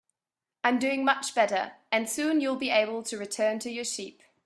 [0.63, 4.23] I'm doing much better, and soon you'll be able to return to your sheep.